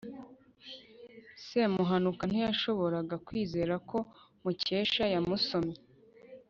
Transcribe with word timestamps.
semuhanuka 1.47 2.23
ntiyashoboraga 2.29 3.15
kwizera 3.27 3.73
ko 3.89 3.97
mukesha 4.43 5.03
yamusomye 5.13 5.77